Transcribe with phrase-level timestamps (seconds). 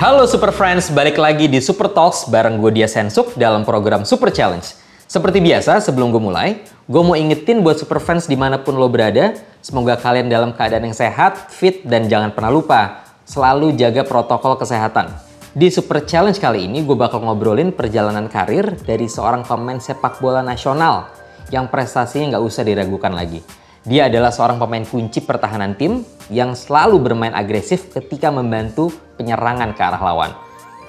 [0.00, 4.32] Halo Super Friends, balik lagi di Super Talks bareng gue Dia Sensuk dalam program Super
[4.32, 4.64] Challenge.
[5.04, 8.88] Seperti biasa, sebelum gue mulai, gue mau ingetin buat Super Friends di mana pun lo
[8.88, 14.56] berada, semoga kalian dalam keadaan yang sehat, fit, dan jangan pernah lupa, selalu jaga protokol
[14.56, 15.12] kesehatan.
[15.52, 20.40] Di Super Challenge kali ini, gue bakal ngobrolin perjalanan karir dari seorang pemain sepak bola
[20.40, 21.12] nasional
[21.52, 23.44] yang prestasinya nggak usah diragukan lagi.
[23.84, 29.82] Dia adalah seorang pemain kunci pertahanan tim yang selalu bermain agresif ketika membantu penyerangan ke
[29.82, 30.32] arah lawan.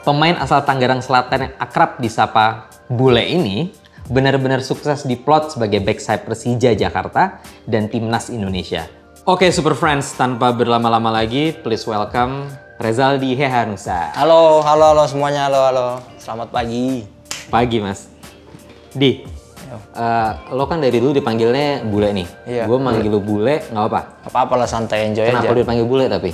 [0.02, 3.70] Pemain asal Tangerang Selatan yang akrab disapa Bule ini
[4.10, 8.86] benar-benar sukses diplot sebagai backside Persija Jakarta dan timnas Indonesia.
[9.24, 12.50] Oke Super Friends, tanpa berlama-lama lagi, please welcome
[12.82, 14.10] Rezaldi Hehanusa.
[14.18, 15.88] Halo, halo, halo semuanya, halo, halo.
[16.18, 17.06] Selamat pagi.
[17.54, 18.10] Pagi Mas.
[18.92, 19.22] Di,
[19.78, 22.28] eh, lo kan dari dulu dipanggilnya Bule nih.
[22.48, 24.02] Iya, Gue manggil lu Bule, nggak apa.
[24.28, 25.56] Apa-apa lah santai enjoy Kenapa aja.
[25.56, 26.32] lu dipanggil Bule tapi?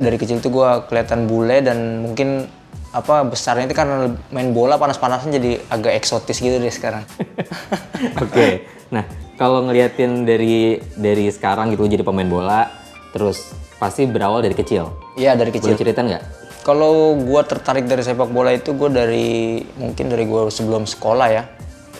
[0.00, 2.48] Dari kecil tuh gua kelihatan bule dan mungkin
[2.90, 7.04] apa besarnya itu karena main bola panas-panasan jadi agak eksotis gitu deh sekarang.
[8.24, 8.64] Oke.
[8.90, 9.04] Nah,
[9.36, 12.72] kalau ngeliatin dari dari sekarang gitu jadi pemain bola,
[13.12, 14.88] terus pasti berawal dari kecil.
[15.14, 15.76] Iya dari kecil.
[15.76, 16.22] Boleh cerita nggak?
[16.60, 21.44] Kalau gua tertarik dari sepak bola itu gua dari mungkin dari gua sebelum sekolah ya.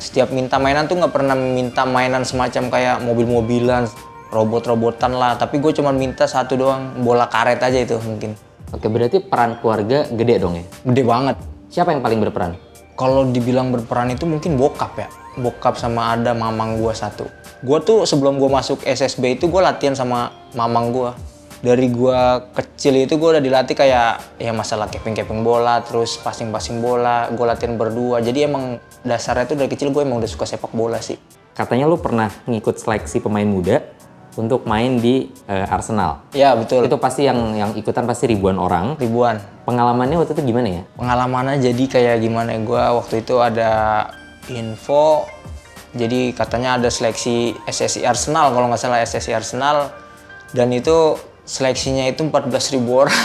[0.01, 3.85] Setiap minta mainan tuh nggak pernah minta mainan semacam kayak mobil-mobilan,
[4.33, 5.37] robot-robotan lah.
[5.37, 8.33] Tapi gue cuma minta satu doang, bola karet aja itu mungkin.
[8.73, 10.65] Oke, berarti peran keluarga gede dong ya?
[10.89, 11.37] Gede banget.
[11.69, 12.57] Siapa yang paling berperan?
[12.97, 15.09] Kalau dibilang berperan itu mungkin bokap ya.
[15.37, 17.29] Bokap sama ada mamang gua satu.
[17.61, 21.13] Gua tuh sebelum gua masuk SSB itu gua latihan sama mamang gua.
[21.61, 27.29] Dari gua kecil itu gua udah dilatih kayak ya masalah keping-keping bola, terus passing-passing bola,
[27.37, 28.25] gua latihan berdua.
[28.25, 31.17] Jadi emang dasarnya tuh dari kecil gue emang udah suka sepak bola sih.
[31.57, 33.81] Katanya lu pernah ngikut seleksi pemain muda
[34.37, 36.25] untuk main di eh, Arsenal.
[36.37, 36.87] Ya betul.
[36.87, 38.97] Itu pasti yang yang ikutan pasti ribuan orang.
[39.01, 39.41] Ribuan.
[39.65, 40.83] Pengalamannya waktu itu gimana ya?
[40.99, 43.71] pengalamannya jadi kayak gimana gua waktu itu ada
[44.51, 45.27] info
[45.95, 49.91] jadi katanya ada seleksi SSI Arsenal kalau nggak salah SSI Arsenal
[50.55, 51.15] dan itu
[51.51, 53.19] seleksinya itu 14.000 orang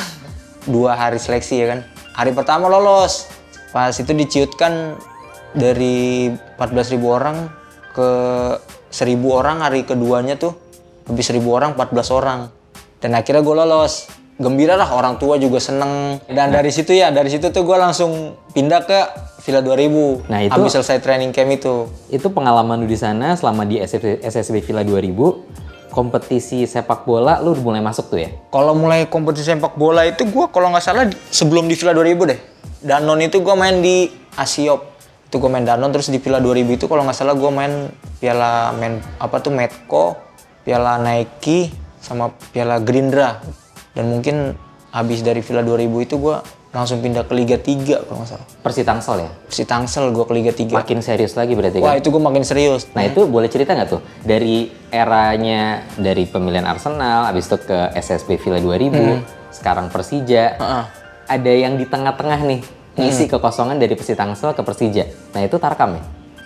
[0.65, 1.79] dua hari seleksi ya kan
[2.11, 3.29] hari pertama lolos
[3.69, 4.97] pas itu diciutkan
[5.53, 7.37] dari 14.000 orang
[7.93, 8.09] ke
[8.89, 10.57] 1.000 orang hari keduanya tuh
[11.05, 12.39] lebih 1.000 orang 14 orang
[12.97, 17.29] dan akhirnya gue lolos gembira lah orang tua juga seneng dan dari situ ya dari
[17.29, 18.99] situ tuh gue langsung pindah ke
[19.45, 23.61] Villa 2000 Nah, itu- habis selesai training camp itu Itu pengalaman lu di sana selama
[23.63, 25.13] di SSB, SSB Villa 2000,
[25.95, 28.29] kompetisi sepak bola lu udah mulai masuk tuh ya?
[28.51, 32.39] kalau mulai kompetisi sepak bola itu gue kalau nggak salah sebelum di Villa 2000 deh.
[32.85, 34.93] Danon itu gue main di Asiop.
[35.31, 37.89] Itu gue main Danon terus di Villa 2000 itu kalau nggak salah gue main
[38.19, 40.19] piala main apa tuh Medco
[40.67, 41.71] piala Nike
[42.03, 43.39] sama piala Gerindra.
[43.95, 44.53] Dan mungkin
[44.91, 46.35] habis dari Villa 2000 itu gue
[46.75, 49.29] langsung pindah ke Liga 3 kalau nggak salah Persi Tangsel ya?
[49.47, 52.03] si Tangsel gue ke Liga 3 Makin serius lagi berarti wah kan?
[52.03, 54.03] itu gue makin serius Nah itu boleh cerita nggak tuh?
[54.27, 60.55] Dari eranya dari pemilihan Arsenal, habis itu ke SSB Villa 2000, sekarang Persija.
[60.55, 60.83] Heeh.
[61.25, 62.61] Ada yang di tengah-tengah nih,
[62.95, 65.03] ngisi kekosongan dari Persi Tangsel ke Persija.
[65.35, 66.03] Nah itu Tarkam ya?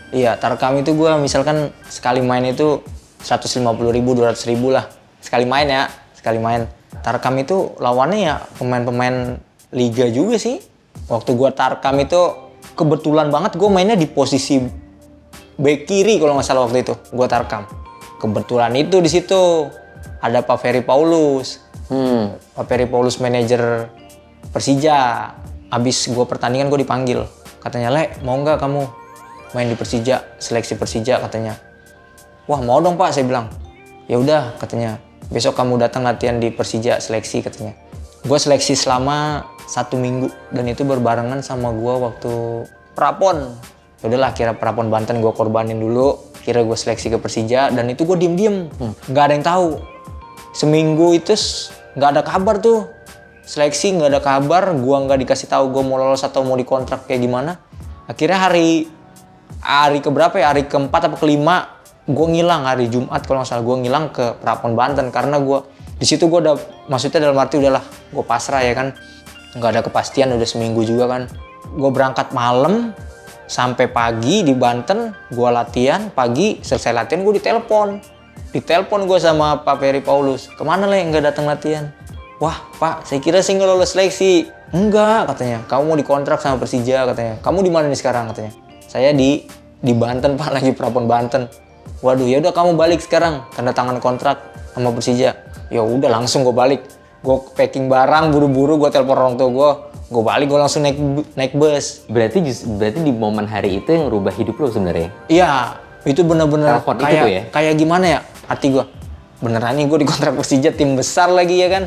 [0.10, 2.82] Iya, Tarkam itu gue misalkan sekali main itu
[3.22, 3.62] 150
[3.94, 4.90] ribu, 200 ribu lah.
[5.22, 6.66] Sekali main ya, sekali main.
[7.06, 9.38] Tarkam itu lawannya ya pemain-pemain
[9.74, 10.62] liga juga sih.
[11.10, 12.22] Waktu gue Tarkam itu
[12.78, 14.62] kebetulan banget gue mainnya di posisi
[15.60, 16.94] back kiri kalau nggak salah waktu itu.
[17.14, 17.66] Gue Tarkam.
[18.20, 19.70] Kebetulan itu di situ
[20.20, 21.64] ada Pak Ferry Paulus.
[21.90, 23.88] Hmm, Pak Ferry Paulus manajer
[24.52, 25.32] Persija.
[25.70, 27.22] Abis gue pertandingan gue dipanggil.
[27.62, 28.82] Katanya, Le, mau nggak kamu
[29.54, 31.58] main di Persija, seleksi Persija katanya.
[32.50, 33.52] Wah mau dong pak, saya bilang.
[34.10, 34.98] Ya udah katanya.
[35.30, 37.78] Besok kamu datang latihan di Persija seleksi katanya.
[38.26, 40.34] Gue seleksi selama satu minggu.
[40.50, 42.34] Dan itu berbarengan sama gue waktu
[42.98, 43.54] prapon.
[44.02, 46.18] Ya udahlah kira prapon Banten gue korbanin dulu.
[46.42, 48.74] Kira gue seleksi ke Persija dan itu gue diem-diem.
[49.06, 49.70] nggak ada yang tahu.
[50.50, 51.38] Seminggu itu
[51.94, 52.90] nggak ada kabar tuh.
[53.46, 57.26] Seleksi nggak ada kabar gua nggak dikasih tahu gua mau lolos atau mau dikontrak kayak
[57.26, 57.58] gimana.
[58.06, 58.86] Akhirnya hari
[59.62, 60.54] hari keberapa ya?
[60.54, 63.66] Hari keempat apa kelima gue ngilang hari Jumat kalau nggak salah.
[63.66, 65.66] Gue ngilang ke Prapon Banten karena gue
[66.00, 66.56] di situ gue udah
[66.88, 68.96] maksudnya dalam arti udahlah gue pasrah ya kan
[69.58, 71.22] nggak ada kepastian udah seminggu juga kan.
[71.74, 72.94] Gue berangkat malam
[73.50, 77.98] sampai pagi di Banten gue latihan pagi selesai latihan gue ditelepon.
[78.54, 81.02] Ditelepon gue sama Pak Ferry Paulus ke mana le?
[81.02, 81.90] Nggak datang latihan.
[82.38, 84.50] Wah Pak saya kira sih nggak lolos seleksi.
[84.70, 85.66] Enggak katanya.
[85.66, 87.42] Kamu mau dikontrak sama Persija katanya.
[87.42, 88.30] Kamu di mana nih sekarang?
[88.30, 88.54] katanya.
[88.86, 89.50] Saya di
[89.82, 91.50] di Banten Pak lagi Prapon Banten.
[92.06, 93.50] Waduh ya udah kamu balik sekarang.
[93.54, 94.38] Tanda tangan kontrak
[94.78, 95.34] sama Persija.
[95.74, 96.86] Ya udah langsung gue balik
[97.20, 99.70] gue packing barang buru-buru gue telepon orang tua gue
[100.10, 100.98] gue balik gue langsung naik
[101.38, 102.02] naik bus.
[102.10, 105.14] Berarti berarti di momen hari itu yang rubah hidup lo sebenarnya.
[105.30, 105.78] iya
[106.08, 107.42] itu bener-bener itu kayak ya?
[107.52, 108.86] kayak gimana ya hati gue
[109.44, 111.84] beneran nih gue dikontrak Persija tim besar lagi ya kan?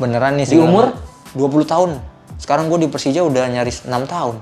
[0.00, 0.96] Beneran nih Di umur?
[1.36, 1.90] 20 tahun.
[2.40, 4.40] Sekarang gue di Persija udah nyaris 6 tahun.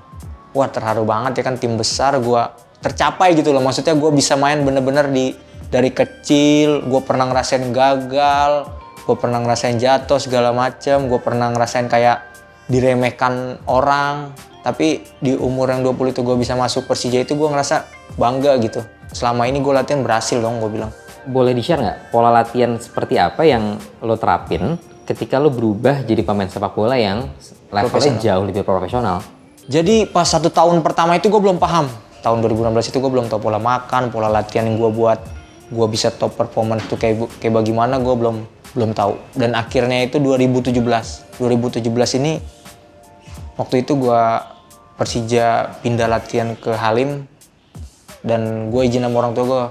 [0.54, 2.42] Wah terharu banget ya kan tim besar gue
[2.78, 3.60] tercapai gitu loh.
[3.60, 5.34] Maksudnya gue bisa main bener-bener di
[5.68, 8.77] dari kecil gue pernah ngerasain gagal
[9.08, 12.28] gue pernah ngerasain jatuh segala macem gue pernah ngerasain kayak
[12.68, 14.36] diremehkan orang.
[14.60, 17.88] Tapi di umur yang 20 itu gue bisa masuk Persija itu gue ngerasa
[18.20, 18.84] bangga gitu.
[19.16, 20.92] Selama ini gue latihan berhasil dong gue bilang.
[21.24, 21.98] Boleh di-share nggak?
[22.12, 24.76] Pola latihan seperti apa yang lo terapin
[25.08, 27.32] ketika lo berubah jadi pemain sepak bola yang
[27.72, 29.24] levelnya jauh lebih profesional?
[29.68, 31.88] Jadi pas satu tahun pertama itu gue belum paham.
[32.20, 35.20] Tahun 2016 itu gue belum tahu pola makan, pola latihan yang gue buat,
[35.68, 38.36] gue bisa top performance tuh kayak kayak bagaimana gue belum
[38.78, 39.18] belum tahu.
[39.34, 40.78] Dan akhirnya itu 2017.
[41.42, 41.82] 2017
[42.22, 42.38] ini
[43.58, 44.22] waktu itu gue
[44.98, 47.26] Persija pindah latihan ke Halim
[48.26, 49.64] dan gue izin sama orang tua gue,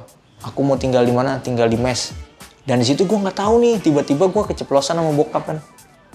[0.48, 1.44] aku mau tinggal di mana?
[1.44, 2.16] Tinggal di mes.
[2.64, 5.58] Dan di situ gue nggak tahu nih, tiba-tiba gue keceplosan sama bokap kan.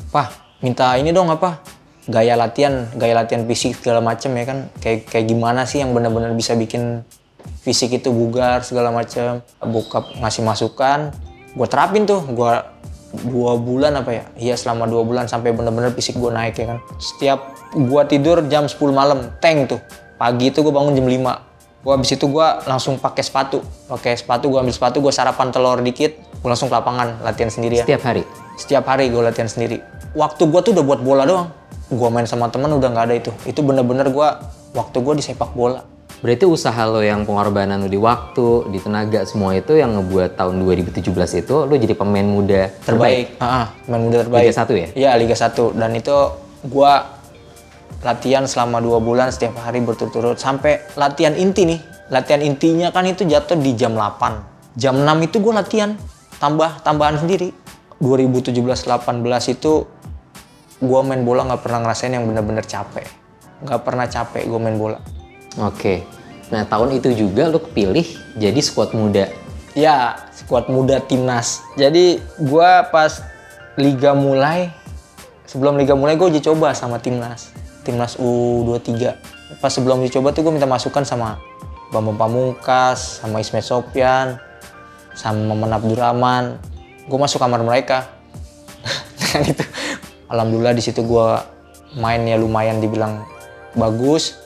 [0.09, 0.33] Pah,
[0.65, 1.61] minta ini dong apa?
[2.09, 4.59] Gaya latihan, gaya latihan fisik segala macem ya kan.
[4.81, 7.05] Kayak kayak gimana sih yang benar-benar bisa bikin
[7.61, 9.44] fisik itu bugar segala macem.
[9.61, 11.12] Bokap ngasih masukan,
[11.52, 12.20] gue terapin tuh.
[12.25, 12.52] Gue
[13.28, 14.25] dua bulan apa ya?
[14.40, 16.78] Iya selama dua bulan sampai benar-benar fisik gue naik ya kan.
[16.96, 19.81] Setiap gue tidur jam 10 malam, tank tuh.
[20.16, 21.52] Pagi itu gue bangun jam 5
[21.82, 23.58] Gua habis itu gua langsung pakai sepatu.
[23.90, 27.82] Pakai sepatu gua ambil sepatu, gua sarapan telur dikit, gua langsung ke lapangan latihan sendiri
[27.82, 27.84] ya.
[27.84, 28.22] Setiap hari.
[28.55, 29.82] Setiap hari gua latihan sendiri.
[30.14, 31.50] Waktu gua tuh udah buat bola doang.
[31.90, 33.34] Gua main sama temen udah nggak ada itu.
[33.43, 34.38] Itu bener-bener gua
[34.78, 35.82] waktu gua di sepak bola.
[36.22, 40.62] Berarti usaha lo yang pengorbanan lo di waktu, di tenaga semua itu yang ngebuat tahun
[40.62, 41.02] 2017
[41.42, 43.42] itu lo jadi pemain muda Terbaik.
[43.42, 44.46] Ah, ah, main muda terbaik.
[44.46, 44.88] Liga 1 ya?
[44.94, 45.74] Iya, Liga 1.
[45.74, 46.14] Dan itu
[46.70, 47.19] gua
[48.02, 51.80] latihan selama dua bulan setiap hari berturut-turut sampai latihan inti nih.
[52.10, 54.78] Latihan intinya kan itu jatuh di jam 8.
[54.78, 55.90] Jam 6 itu gue latihan
[56.38, 57.54] tambah tambahan sendiri.
[58.02, 59.72] 2017-18 itu
[60.82, 63.06] gue main bola nggak pernah ngerasain yang bener-bener capek.
[63.62, 64.98] Nggak pernah capek gue main bola.
[65.60, 66.04] Oke.
[66.52, 68.04] Nah tahun itu juga lo kepilih
[68.37, 69.28] jadi squad muda.
[69.72, 71.64] Ya, skuad muda timnas.
[71.81, 73.25] Jadi gua pas
[73.81, 74.69] liga mulai,
[75.49, 77.56] sebelum liga mulai gue uji coba sama timnas.
[77.81, 79.16] Timnas U23.
[79.64, 81.40] Pas sebelum uji coba tuh gue minta masukan sama
[81.88, 84.37] Bambang Pamungkas, sama Ismet Sopyan,
[85.16, 86.44] sama Maman Abdurrahman.
[87.08, 88.12] Gue masuk kamar mereka.
[89.16, 89.64] Dengan itu,
[90.28, 91.28] alhamdulillah di situ gue
[91.96, 93.25] mainnya lumayan dibilang
[93.72, 94.42] bagus.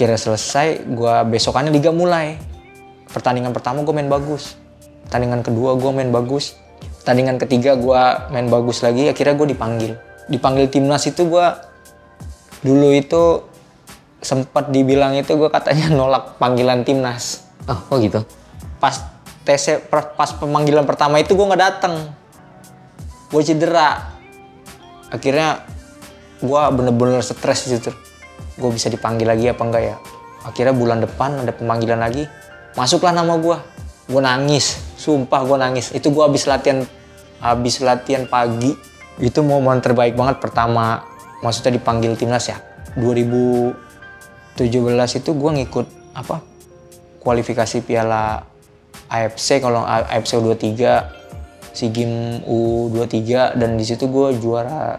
[0.00, 2.40] Kira selesai, gue besokannya liga mulai.
[3.12, 4.56] Pertandingan pertama gue main bagus.
[5.04, 6.56] Pertandingan kedua gue main bagus.
[7.04, 10.00] Pertandingan ketiga gue main bagus lagi akhirnya gue dipanggil.
[10.32, 11.46] Dipanggil timnas itu gue
[12.64, 13.44] dulu itu
[14.24, 17.44] sempat dibilang itu gue katanya nolak panggilan timnas.
[17.68, 18.24] Oh, kok gitu?
[18.80, 18.96] pas
[19.44, 19.84] tes
[20.16, 22.08] pas pemanggilan pertama itu gue nggak datang
[23.28, 24.16] gue cedera.
[25.12, 25.60] Akhirnya
[26.40, 27.92] gue bener-bener stres di situ
[28.60, 29.96] gue bisa dipanggil lagi apa enggak ya?
[30.44, 32.28] Akhirnya bulan depan ada pemanggilan lagi.
[32.76, 33.56] Masuklah nama gue
[34.10, 34.76] gue nangis.
[35.00, 35.96] Sumpah gue nangis.
[35.96, 36.84] Itu gue habis latihan
[37.40, 38.76] habis latihan pagi.
[39.16, 41.00] Itu momen terbaik banget pertama.
[41.40, 42.60] Maksudnya dipanggil timnas ya.
[43.00, 44.60] 2017
[45.24, 46.44] itu gue ngikut apa?
[47.20, 48.44] Kualifikasi piala
[49.08, 50.68] AFC kalau AFC U23
[51.70, 54.98] SEA Games U23 dan di situ gue juara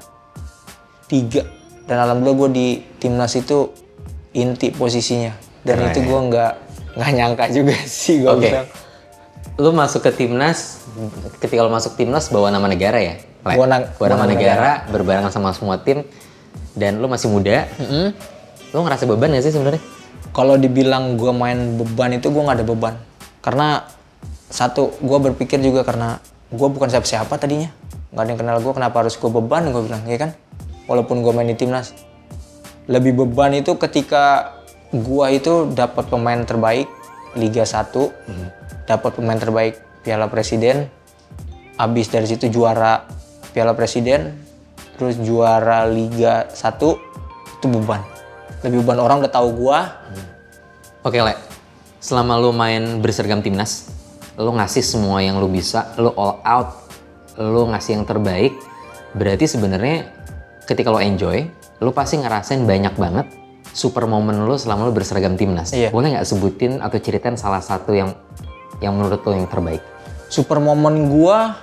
[1.12, 1.44] tiga
[1.84, 3.72] dan alhamdulillah gue di timnas itu
[4.32, 5.90] inti posisinya dan Keren.
[5.90, 6.52] itu gue nggak
[6.94, 8.48] nggak nyangka juga sih gue Oke.
[8.48, 8.68] bilang
[9.60, 10.88] Lo masuk ke timnas,
[11.38, 13.20] ketika lo masuk timnas bawa nama negara ya?
[13.20, 13.54] Le?
[13.54, 16.02] Bawa na- Bawa nama nama negara, berbarengan sama semua tim,
[16.74, 17.68] dan lo masih muda.
[18.72, 19.84] Lo ngerasa beban gak sih sebenarnya?
[20.32, 22.96] kalau dibilang gue main beban itu gue nggak ada beban
[23.40, 23.84] karena
[24.48, 27.68] satu gue berpikir juga karena gue bukan siapa-siapa tadinya
[28.10, 30.32] nggak ada yang kenal gue kenapa harus gue beban gue bilang ya kan
[30.86, 31.94] walaupun gue main di timnas
[32.90, 34.58] lebih beban itu ketika
[34.92, 36.90] gue itu dapat pemain terbaik
[37.38, 37.92] Liga 1
[38.90, 40.90] dapat pemain terbaik Piala Presiden
[41.78, 43.08] habis dari situ juara
[43.56, 44.36] Piala Presiden
[44.98, 46.58] terus juara Liga 1
[47.62, 48.02] itu beban
[48.62, 50.02] lebih beban orang udah tahu gua
[51.02, 51.34] Oke, Le.
[51.98, 53.90] Selama lo main berseragam timnas,
[54.38, 56.70] lo ngasih semua yang lo bisa, lo all out,
[57.42, 58.54] lo ngasih yang terbaik.
[59.18, 60.14] Berarti sebenarnya
[60.72, 61.52] ketika lo enjoy,
[61.84, 63.28] lo pasti ngerasain banyak banget
[63.76, 65.76] super momen lo selama lo berseragam timnas.
[65.76, 65.92] Iya.
[65.92, 68.16] Boleh nggak sebutin atau ceritain salah satu yang
[68.80, 69.84] yang menurut lo yang terbaik?
[70.32, 71.60] super momen gua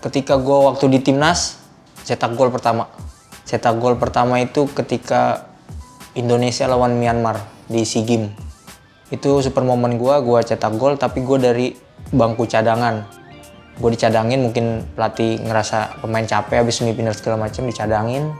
[0.00, 1.60] ketika gua waktu di timnas
[2.08, 2.88] cetak gol pertama
[3.44, 5.52] Cetak gol pertama itu ketika
[6.16, 8.32] Indonesia lawan Myanmar di SEA Games.
[9.12, 11.76] Itu super momen gua, gua cetak gol tapi gua dari
[12.08, 13.04] bangku cadangan.
[13.78, 18.30] Gue dicadangin mungkin pelatih ngerasa pemain capek habis semifinal segala macam dicadangin.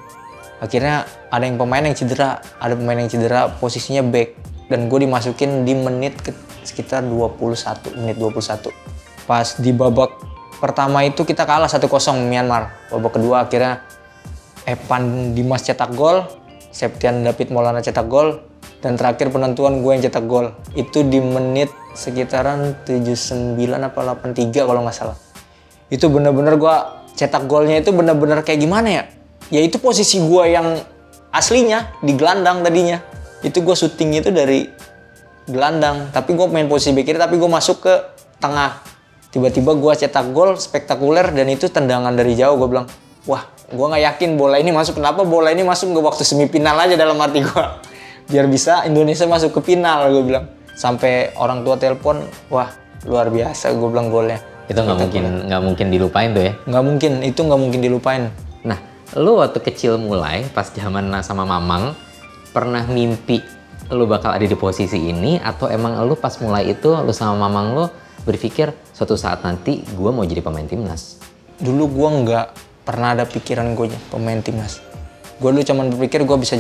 [0.62, 4.38] Akhirnya ada yang pemain yang cedera, ada pemain yang cedera posisinya back
[4.70, 6.30] dan gue dimasukin di menit ke
[6.64, 8.70] sekitar 21 menit 21.
[9.26, 10.14] Pas di babak
[10.62, 11.84] pertama itu kita kalah 1-0
[12.24, 12.72] Myanmar.
[12.88, 13.84] Babak kedua akhirnya
[14.64, 16.24] Evan Dimas cetak gol,
[16.72, 18.40] Septian David Maulana cetak gol,
[18.84, 20.52] dan terakhir penentuan gue yang cetak gol.
[20.76, 25.16] Itu di menit sekitaran 79 apa 83 kalau nggak salah.
[25.88, 26.76] Itu bener-bener gue
[27.16, 29.04] cetak golnya itu bener-bener kayak gimana ya?
[29.48, 30.76] Ya itu posisi gue yang
[31.32, 33.00] aslinya di gelandang tadinya.
[33.40, 34.68] Itu gue syuting itu dari
[35.48, 37.94] gelandang, tapi gue main posisi back tapi gue masuk ke
[38.36, 38.84] tengah.
[39.32, 42.86] Tiba-tiba gue cetak gol spektakuler dan itu tendangan dari jauh gue bilang,
[43.24, 45.00] wah gue nggak yakin bola ini masuk.
[45.00, 47.93] Kenapa bola ini masuk ke waktu semifinal aja dalam hati gue.
[48.28, 50.46] Biar bisa Indonesia masuk ke final gue bilang.
[50.74, 52.72] Sampai orang tua telepon, wah
[53.06, 54.40] luar biasa gue bilang golnya.
[54.66, 56.52] Itu nggak mungkin nggak mungkin dilupain tuh ya.
[56.66, 58.22] Nggak mungkin, itu nggak mungkin dilupain.
[58.64, 58.78] Nah,
[59.14, 61.94] lu waktu kecil mulai pas zaman sama Mamang
[62.50, 63.42] pernah mimpi
[63.92, 67.76] lu bakal ada di posisi ini atau emang lu pas mulai itu lu sama Mamang
[67.76, 67.84] lu
[68.24, 71.20] berpikir suatu saat nanti gua mau jadi pemain timnas.
[71.60, 72.46] Dulu gue nggak
[72.88, 74.80] pernah ada pikiran gue pemain timnas.
[75.36, 76.56] Gue dulu cuman berpikir gue bisa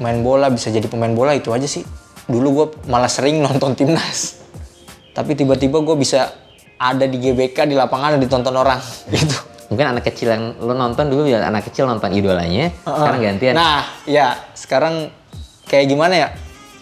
[0.00, 1.84] main bola, bisa jadi pemain bola itu aja sih.
[2.30, 4.40] Dulu gue malah sering nonton timnas.
[5.12, 6.32] Tapi tiba-tiba gue bisa
[6.80, 8.80] ada di GBK di lapangan dan ditonton orang
[9.12, 9.36] gitu.
[9.72, 13.54] Mungkin anak kecil yang lu nonton dulu ya anak kecil nonton idolanya, sekarang gantian.
[13.56, 15.08] Nah, ya sekarang
[15.64, 16.28] kayak gimana ya?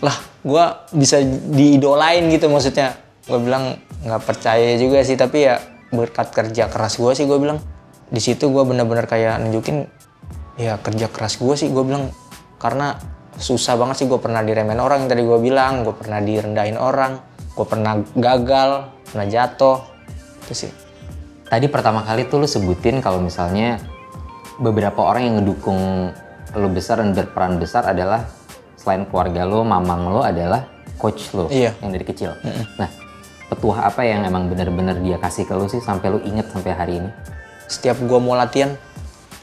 [0.02, 0.64] Lah, gue
[0.98, 1.22] bisa
[1.54, 2.98] diidolain gitu maksudnya.
[3.30, 5.62] Gue bilang nggak percaya juga sih, tapi ya
[5.94, 7.62] berkat kerja keras gue sih gue bilang.
[8.10, 9.86] Di situ gue bener-bener kayak nunjukin
[10.58, 12.10] ya kerja keras gue sih gue bilang
[12.60, 12.94] karena
[13.40, 17.16] susah banget sih gue pernah diremehin orang yang tadi gue bilang, gue pernah direndahin orang,
[17.56, 19.80] gue pernah gagal, pernah jatuh,
[20.44, 20.72] itu sih.
[21.48, 23.80] Tadi pertama kali tuh lu sebutin kalau misalnya
[24.60, 26.12] beberapa orang yang ngedukung
[26.54, 28.28] lu besar dan berperan besar adalah
[28.76, 30.68] selain keluarga lu, mamang lu adalah
[31.00, 31.72] coach lu Iya.
[31.80, 32.36] yang dari kecil.
[32.76, 32.92] Nah,
[33.48, 36.94] petuah apa yang emang bener-bener dia kasih ke lu sih sampai lu inget sampai hari
[37.00, 37.10] ini?
[37.66, 38.76] Setiap gue mau latihan,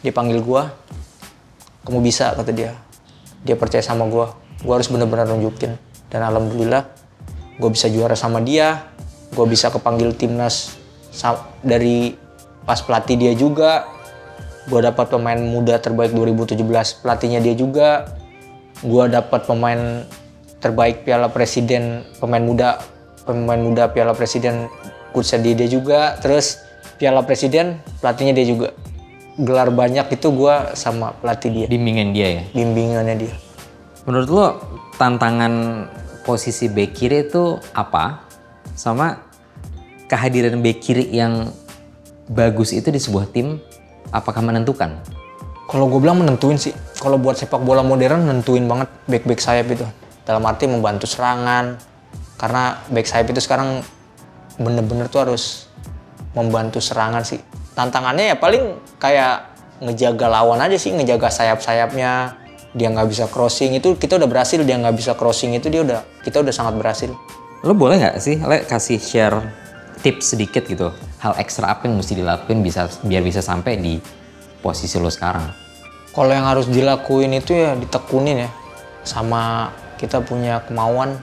[0.06, 0.62] dia panggil gue,
[1.84, 2.72] kamu bisa kata dia.
[3.46, 4.26] Dia percaya sama gue,
[4.64, 5.78] gue harus bener-bener nunjukin.
[6.08, 6.88] Dan alhamdulillah,
[7.60, 8.88] gue bisa juara sama dia,
[9.36, 10.78] gue bisa kepanggil timnas
[11.66, 12.16] dari
[12.66, 13.90] pas pelatih dia juga.
[14.68, 16.60] Gue dapat pemain muda terbaik 2017,
[17.04, 18.12] pelatihnya dia juga.
[18.84, 20.04] Gue dapat pemain
[20.60, 22.84] terbaik Piala Presiden, pemain muda,
[23.24, 24.68] pemain muda Piala Presiden
[25.16, 26.20] coachnya dia, dia juga.
[26.20, 26.60] Terus
[27.00, 28.70] Piala Presiden pelatihnya dia juga.
[29.38, 32.44] Gelar banyak itu gue sama pelatih dia, Bimbingan dia ya?
[32.58, 33.34] bimbingannya dia.
[34.10, 34.48] Menurut lo
[34.98, 35.86] tantangan
[36.26, 38.26] posisi bek kiri itu apa?
[38.74, 39.14] Sama
[40.10, 41.54] kehadiran bek kiri yang
[42.28, 43.62] bagus itu di sebuah tim
[44.10, 44.98] apakah menentukan?
[45.68, 46.72] Kalau gue bilang menentuin sih.
[46.98, 49.86] Kalau buat sepak bola modern nentuin banget back-back sayap itu.
[50.26, 51.78] Dalam arti membantu serangan.
[52.40, 53.84] Karena back sayap itu sekarang
[54.58, 55.68] bener-bener tuh harus
[56.34, 57.44] membantu serangan sih.
[57.78, 59.54] Tantangannya ya paling kayak
[59.86, 62.42] ngejaga lawan aja sih, ngejaga sayap-sayapnya.
[62.74, 64.58] Dia nggak bisa crossing itu kita udah berhasil.
[64.66, 67.14] Dia nggak bisa crossing itu dia udah kita udah sangat berhasil.
[67.62, 69.38] Lo boleh nggak sih, Le, kasih share
[70.02, 73.98] tips sedikit gitu, hal ekstra apa yang mesti dilakuin bisa biar bisa sampai di
[74.62, 75.50] posisi lo sekarang?
[76.14, 78.50] Kalau yang harus dilakuin itu ya ditekunin ya.
[79.06, 81.18] Sama kita punya kemauan.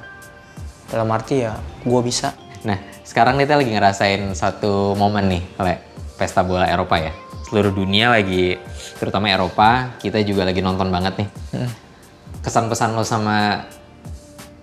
[0.90, 2.34] Dalam arti ya gue bisa.
[2.62, 5.74] Nah, sekarang kita lagi ngerasain satu momen nih, Le,
[6.18, 7.12] pesta bola Eropa ya.
[7.44, 8.58] Seluruh dunia lagi,
[8.98, 11.28] terutama Eropa, kita juga lagi nonton banget nih.
[12.42, 13.68] Kesan pesan lo sama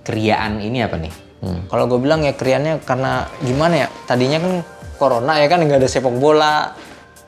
[0.04, 1.14] kriaan ini apa nih?
[1.42, 1.62] Hmm.
[1.70, 3.88] Kalau gue bilang ya kriannya karena gimana ya?
[4.06, 4.54] Tadinya kan
[5.02, 6.78] corona ya kan nggak ada sepak bola.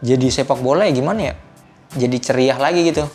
[0.04, 1.34] Jadi sepak bola ya gimana ya?
[1.98, 3.06] Jadi ceria lagi gitu.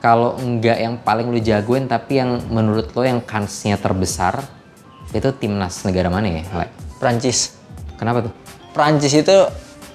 [0.00, 4.40] Kalau enggak yang paling lu jagoin tapi yang menurut lo yang kansnya terbesar
[5.10, 6.42] itu timnas negara mana ya?
[7.02, 7.58] Prancis.
[7.98, 8.32] Kenapa tuh?
[8.70, 9.36] Prancis itu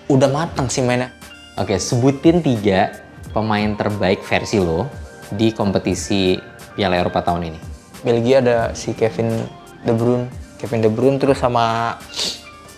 [0.10, 1.10] udah matang sih mainnya.
[1.58, 2.94] Oke, sebutin tiga
[3.34, 4.86] pemain terbaik versi lo
[5.34, 6.38] di kompetisi
[6.76, 7.60] Piala Eropa tahun ini.
[8.06, 9.34] Belgia ada si Kevin
[9.82, 10.30] De Bruyne,
[10.62, 11.98] Kevin De Bruyne terus sama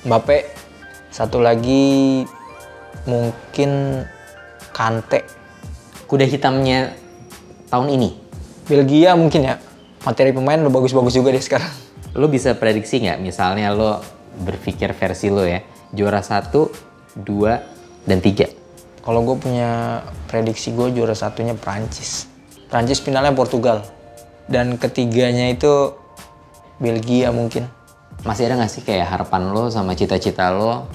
[0.07, 0.55] Mbappe.
[1.11, 2.23] Satu lagi
[3.09, 4.03] mungkin
[4.71, 5.25] Kante.
[6.07, 6.95] Kuda hitamnya
[7.67, 8.15] tahun ini,
[8.69, 9.55] Belgia mungkin ya.
[10.07, 11.73] Materi pemain udah bagus-bagus juga deh sekarang.
[12.17, 13.19] lo bisa prediksi nggak?
[13.21, 14.01] Misalnya lo
[14.41, 15.61] berpikir versi lo ya,
[15.93, 16.69] juara satu,
[17.25, 17.65] dua,
[18.05, 18.47] dan tiga.
[19.03, 22.27] Kalau gue punya prediksi gue juara satunya Prancis.
[22.67, 23.83] Prancis finalnya Portugal.
[24.47, 25.95] Dan ketiganya itu
[26.79, 27.67] Belgia mungkin.
[28.23, 30.91] Masih ada nggak sih kayak harapan lo sama cita-cita lo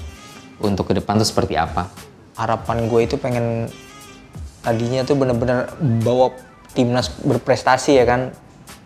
[0.61, 1.89] untuk ke depan tuh seperti apa?
[2.37, 3.69] Harapan gue itu pengen
[4.61, 5.69] tadinya tuh bener-bener
[6.05, 6.33] bawa
[6.77, 8.33] timnas berprestasi ya kan.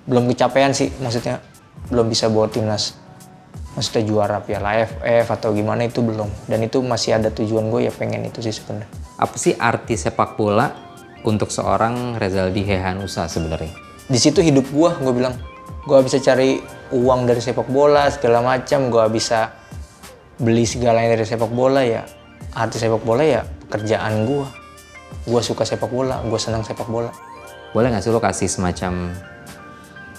[0.07, 1.43] Belum kecapean sih maksudnya.
[1.91, 2.95] Belum bisa bawa timnas
[3.77, 6.27] maksudnya juara Piala AFF atau gimana itu belum.
[6.49, 8.89] Dan itu masih ada tujuan gue ya pengen itu sih sebenarnya.
[9.21, 10.73] Apa sih arti sepak bola
[11.23, 13.87] untuk seorang Rezaldi Hehanusa sebenarnya?
[14.07, 15.35] di situ hidup gue gue bilang.
[15.87, 16.59] Gue bisa cari
[16.91, 18.91] uang dari sepak bola segala macam.
[18.91, 19.55] Gue bisa
[20.39, 22.03] beli segalanya dari sepak bola ya.
[22.55, 24.47] Arti sepak bola ya pekerjaan gue
[25.27, 27.11] gue suka sepak bola gue senang sepak bola.
[27.75, 29.11] Boleh nggak sih lo kasih semacam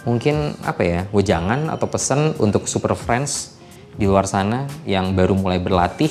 [0.07, 3.59] mungkin apa ya wejangan atau pesan untuk super friends
[3.99, 6.07] di luar sana yang baru mulai berlatih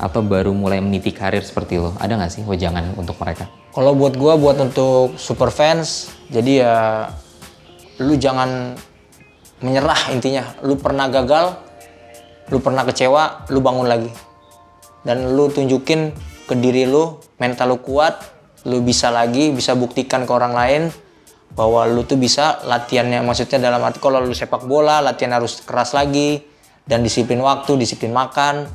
[0.00, 1.92] atau baru mulai meniti karir seperti lo?
[2.00, 3.44] Ada nggak sih wejangan untuk mereka?
[3.76, 6.74] Kalau buat gua buat untuk super fans, jadi ya
[8.00, 8.72] lu jangan
[9.60, 10.56] menyerah intinya.
[10.64, 11.60] Lu pernah gagal,
[12.48, 14.08] lu pernah kecewa, lu bangun lagi.
[15.04, 16.12] Dan lu tunjukin
[16.48, 18.16] ke diri lu, mental lu kuat,
[18.64, 20.82] lu bisa lagi, bisa buktikan ke orang lain
[21.52, 25.94] bahwa lu tuh bisa latihannya maksudnya dalam arti kalau lu sepak bola, latihan harus keras
[25.94, 26.42] lagi
[26.84, 28.66] dan disiplin waktu, disiplin makan.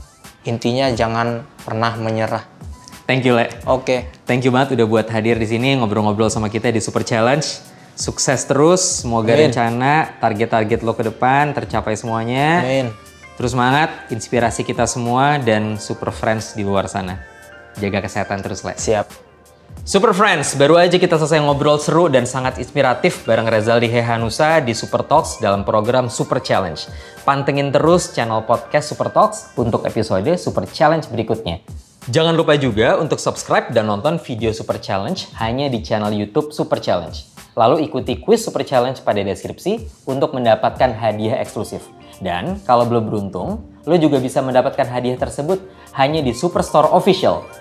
[0.48, 2.42] Intinya jangan pernah menyerah.
[3.06, 3.52] Thank you, Le.
[3.68, 4.10] Oke.
[4.26, 7.44] Thank you banget udah buat hadir di sini ngobrol-ngobrol sama kita di Super Challenge.
[7.92, 9.52] Sukses terus, semoga Amin.
[9.52, 12.64] rencana, target-target lo ke depan tercapai semuanya.
[12.66, 12.88] Amin.
[13.38, 17.22] Terus semangat, inspirasi kita semua dan super friends di luar sana.
[17.78, 18.74] Jaga kesehatan terus, Le.
[18.80, 19.31] Siap.
[19.82, 24.78] Super Friends, baru aja kita selesai ngobrol seru dan sangat inspiratif bareng Rezaldi Hehanusa di
[24.78, 26.78] Super Talks dalam program Super Challenge.
[27.26, 31.66] Pantengin terus channel podcast Super Talks untuk episode Super Challenge berikutnya.
[32.14, 36.82] Jangan lupa juga untuk subscribe dan nonton video Super Challenge hanya di channel YouTube Super
[36.82, 37.14] Challenge.
[37.54, 41.84] Lalu ikuti quiz Super Challenge pada deskripsi untuk mendapatkan hadiah eksklusif.
[42.22, 45.62] Dan kalau belum beruntung, lo juga bisa mendapatkan hadiah tersebut
[45.98, 47.61] hanya di Superstore Official.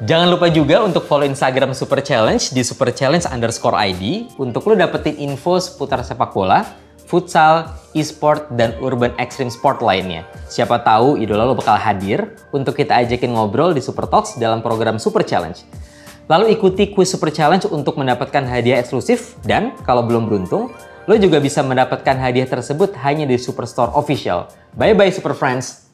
[0.00, 4.72] Jangan lupa juga untuk follow Instagram Super Challenge di Super Challenge underscore ID untuk lo
[4.72, 6.64] dapetin info seputar sepak bola,
[7.04, 10.24] futsal, e-sport, dan urban extreme sport lainnya.
[10.48, 14.96] Siapa tahu idola lo bakal hadir untuk kita ajakin ngobrol di Super Talks dalam program
[14.96, 15.60] Super Challenge.
[16.32, 20.72] Lalu ikuti quiz Super Challenge untuk mendapatkan hadiah eksklusif dan kalau belum beruntung,
[21.04, 24.48] lo juga bisa mendapatkan hadiah tersebut hanya di Superstore Official.
[24.80, 25.89] Bye-bye Super Friends!